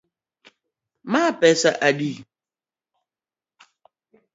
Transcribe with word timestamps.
Ma 1.11 1.23
pesa 1.39 1.71
adi 1.87 2.11